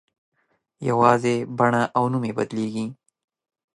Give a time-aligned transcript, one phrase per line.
[0.89, 2.85] یوازې بڼه او نوم یې بدلېږي.